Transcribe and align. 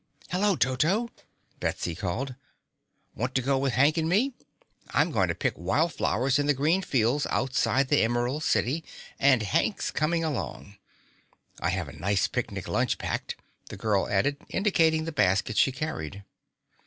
"Hello, 0.31 0.55
Toto!" 0.55 1.11
Betsy 1.59 1.93
called. 1.93 2.33
"Want 3.13 3.35
to 3.35 3.41
go 3.43 3.59
with 3.59 3.73
Hank 3.73 3.97
and 3.99 4.09
me? 4.09 4.33
I'm 4.89 5.11
going 5.11 5.27
to 5.27 5.35
pick 5.35 5.53
wild 5.55 5.93
flowers 5.93 6.39
in 6.39 6.47
the 6.47 6.55
green 6.55 6.81
fields 6.81 7.27
outside 7.29 7.89
the 7.89 8.01
Emerald 8.01 8.41
City 8.41 8.83
and 9.19 9.43
Hank's 9.43 9.91
coming 9.91 10.23
along. 10.23 10.75
I 11.59 11.69
have 11.69 11.87
a 11.87 11.93
nice 11.93 12.27
picnic 12.27 12.67
lunch 12.67 12.97
packed," 12.97 13.35
the 13.69 13.77
girl 13.77 14.09
added, 14.09 14.37
indicating 14.49 15.05
the 15.05 15.11
basket 15.11 15.55
she 15.55 15.71
carried. 15.71 16.23